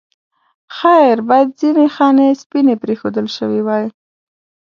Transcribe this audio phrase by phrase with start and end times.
[0.77, 3.85] خیر باید ځینې خانې سپینې پرېښودل شوې وای.